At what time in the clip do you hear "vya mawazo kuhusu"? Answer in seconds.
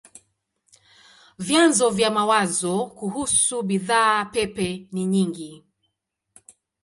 1.91-3.55